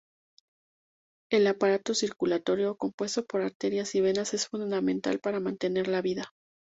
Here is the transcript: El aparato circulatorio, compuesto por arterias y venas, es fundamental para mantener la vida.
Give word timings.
El 1.31 1.45
aparato 1.45 1.93
circulatorio, 1.93 2.75
compuesto 2.75 3.23
por 3.27 3.43
arterias 3.43 3.93
y 3.93 4.01
venas, 4.01 4.33
es 4.33 4.47
fundamental 4.47 5.19
para 5.19 5.39
mantener 5.39 5.87
la 5.87 6.01
vida. 6.01 6.33